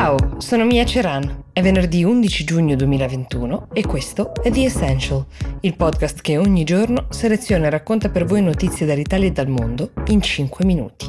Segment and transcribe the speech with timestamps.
[0.00, 1.42] Ciao, sono Mia Ceran.
[1.52, 5.26] È venerdì 11 giugno 2021 e questo è The Essential,
[5.60, 9.90] il podcast che ogni giorno seleziona e racconta per voi notizie dall'Italia e dal mondo
[10.06, 11.04] in 5 minuti.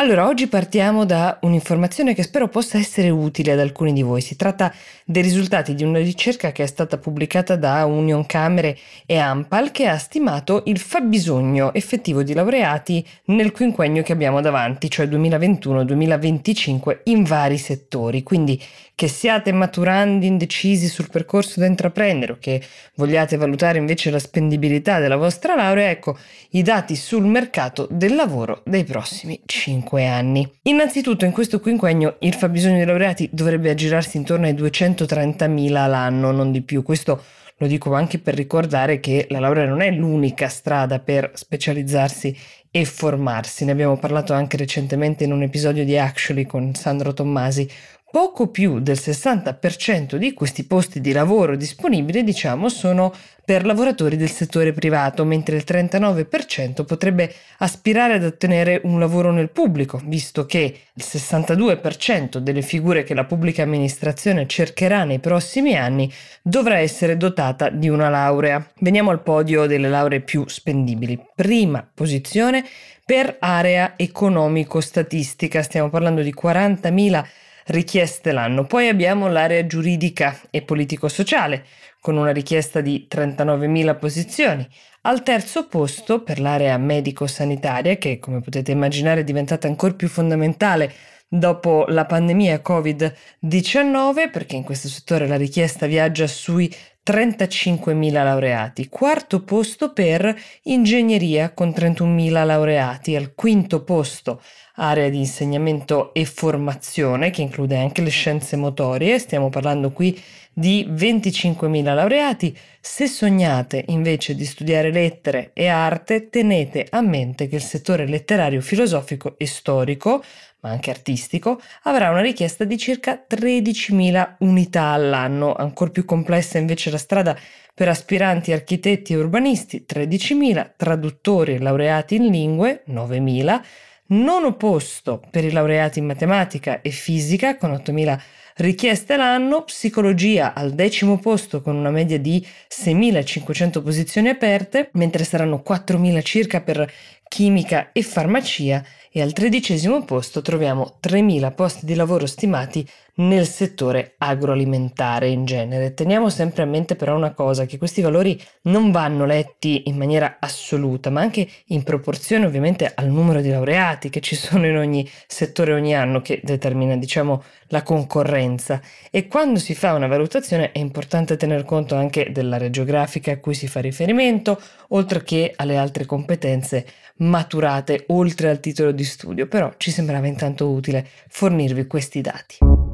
[0.00, 4.22] Allora, oggi partiamo da un'informazione che spero possa essere utile ad alcuni di voi.
[4.22, 4.72] Si tratta
[5.04, 9.88] dei risultati di una ricerca che è stata pubblicata da Union Camere e Ampal che
[9.88, 17.22] ha stimato il fabbisogno effettivo di laureati nel quinquennio che abbiamo davanti, cioè 2021-2025 in
[17.24, 18.22] vari settori.
[18.22, 18.58] Quindi
[18.94, 22.62] che siate maturandi indecisi sul percorso da intraprendere o che
[22.96, 26.18] vogliate valutare invece la spendibilità della vostra laurea, ecco
[26.50, 30.48] i dati sul mercato del lavoro dei prossimi 5 anni.
[30.62, 36.52] Innanzitutto in questo quinquennio il fabbisogno dei laureati dovrebbe aggirarsi intorno ai 230.000 l'anno, non
[36.52, 36.82] di più.
[36.82, 37.22] Questo
[37.56, 42.34] lo dico anche per ricordare che la laurea non è l'unica strada per specializzarsi
[42.70, 43.64] e formarsi.
[43.64, 47.68] Ne abbiamo parlato anche recentemente in un episodio di Actually con Sandro Tommasi,
[48.12, 54.30] Poco più del 60% di questi posti di lavoro disponibili, diciamo, sono per lavoratori del
[54.30, 60.76] settore privato, mentre il 39% potrebbe aspirare ad ottenere un lavoro nel pubblico, visto che
[60.92, 67.68] il 62% delle figure che la pubblica amministrazione cercherà nei prossimi anni dovrà essere dotata
[67.68, 68.72] di una laurea.
[68.80, 71.16] Veniamo al podio delle lauree più spendibili.
[71.36, 72.64] Prima posizione
[73.04, 77.24] per area economico-statistica, stiamo parlando di 40.000
[77.66, 78.64] richieste l'anno.
[78.64, 81.64] Poi abbiamo l'area giuridica e politico-sociale,
[82.00, 84.68] con una richiesta di 39.000 posizioni.
[85.02, 90.92] Al terzo posto, per l'area medico-sanitaria, che come potete immaginare è diventata ancora più fondamentale
[91.32, 99.42] dopo la pandemia Covid-19, perché in questo settore la richiesta viaggia sui 35.000 laureati, quarto
[99.42, 104.42] posto per ingegneria con 31.000 laureati, al quinto posto
[104.74, 110.18] area di insegnamento e formazione che include anche le scienze motorie, stiamo parlando qui
[110.52, 112.56] di 25.000 laureati.
[112.80, 118.60] Se sognate invece di studiare lettere e arte, tenete a mente che il settore letterario,
[118.60, 120.22] filosofico e storico
[120.60, 125.54] ma anche artistico, avrà una richiesta di circa 13.000 unità all'anno.
[125.54, 127.36] Ancora più complessa invece la strada
[127.74, 133.60] per aspiranti architetti e urbanisti, 13.000, traduttori e laureati in lingue, 9.000,
[134.06, 138.20] nono posto per i laureati in matematica e fisica, con 8.000
[138.56, 145.62] richieste l'anno, psicologia al decimo posto con una media di 6.500 posizioni aperte, mentre saranno
[145.66, 146.90] 4.000 circa per
[147.28, 152.86] chimica e farmacia e al tredicesimo posto troviamo 3.000 posti di lavoro stimati
[153.20, 155.94] nel settore agroalimentare in genere.
[155.94, 160.36] Teniamo sempre a mente però una cosa, che questi valori non vanno letti in maniera
[160.38, 165.08] assoluta, ma anche in proporzione ovviamente al numero di laureati che ci sono in ogni
[165.26, 170.78] settore ogni anno che determina diciamo la concorrenza e quando si fa una valutazione è
[170.78, 176.06] importante tener conto anche dell'area geografica a cui si fa riferimento, oltre che alle altre
[176.06, 182.89] competenze maturate oltre al titolo di studio, però ci sembrava intanto utile fornirvi questi dati.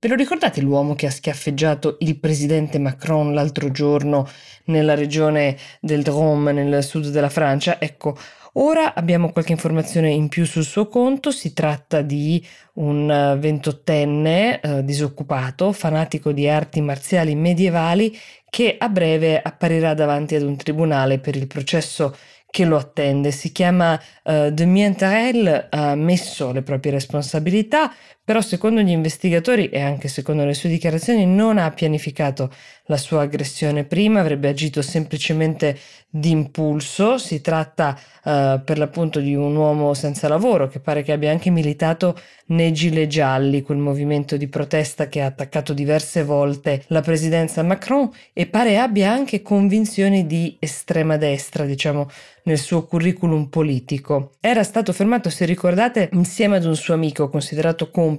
[0.00, 4.28] Ve lo ricordate l'uomo che ha schiaffeggiato il presidente Macron l'altro giorno
[4.66, 7.80] nella regione del Drôme, nel sud della Francia?
[7.80, 8.16] Ecco,
[8.52, 11.32] ora abbiamo qualche informazione in più sul suo conto.
[11.32, 12.40] Si tratta di
[12.74, 18.16] un ventottenne eh, disoccupato, fanatico di arti marziali medievali,
[18.48, 22.14] che a breve apparirà davanti ad un tribunale per il processo
[22.50, 23.30] che lo attende.
[23.30, 23.92] Si chiama
[24.24, 27.92] uh, Damien Tarel, ha messo le proprie responsabilità,
[28.28, 32.52] però secondo gli investigatori e anche secondo le sue dichiarazioni non ha pianificato
[32.88, 35.78] la sua aggressione prima, avrebbe agito semplicemente
[36.10, 41.30] d'impulso, si tratta uh, per l'appunto di un uomo senza lavoro che pare che abbia
[41.30, 47.02] anche militato nei Gilet Gialli, quel movimento di protesta che ha attaccato diverse volte la
[47.02, 52.08] presidenza Macron e pare abbia anche convinzioni di estrema destra, diciamo,
[52.44, 54.32] nel suo curriculum politico.
[54.40, 58.16] Era stato fermato, se ricordate, insieme ad un suo amico considerato complice,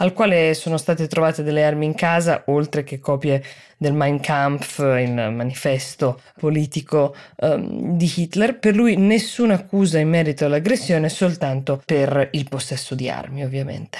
[0.00, 3.42] al quale sono state trovate delle armi in casa, oltre che copie
[3.76, 8.58] del Mein Kampf, il manifesto politico um, di Hitler.
[8.58, 13.98] Per lui nessuna accusa in merito all'aggressione, soltanto per il possesso di armi, ovviamente.